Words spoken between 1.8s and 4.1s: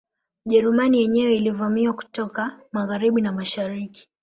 kutoka Magharibi na mashariki